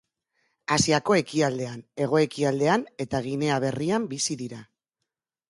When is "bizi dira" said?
4.17-4.65